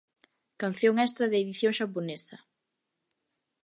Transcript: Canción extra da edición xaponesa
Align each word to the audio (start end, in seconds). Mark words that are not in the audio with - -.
Canción 0.61 0.95
extra 1.05 1.25
da 1.31 1.37
edición 1.43 1.71
xaponesa 1.79 2.37